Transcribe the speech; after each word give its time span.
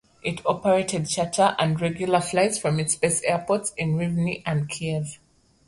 It 0.23 0.43
operated 0.47 1.07
charter 1.07 1.55
and 1.59 1.79
regular 1.79 2.21
flights 2.21 2.57
from 2.57 2.79
its 2.79 2.95
base 2.95 3.21
airports 3.21 3.71
at 3.79 3.85
Rivne 3.85 4.41
and 4.47 4.67
Kiev. 4.67 5.19